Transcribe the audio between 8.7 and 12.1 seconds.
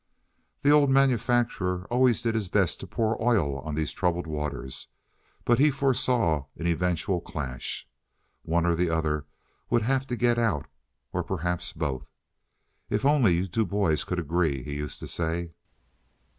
the other would have to get out or perhaps both.